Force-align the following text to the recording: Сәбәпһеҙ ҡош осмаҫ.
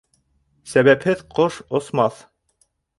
Сәбәпһеҙ 0.71 1.23
ҡош 1.37 1.61
осмаҫ. 1.83 2.27